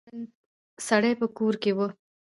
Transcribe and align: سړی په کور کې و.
سړی 0.87 1.13
په 1.19 1.27
کور 1.37 1.53
کې 1.61 1.71
و. 1.77 1.79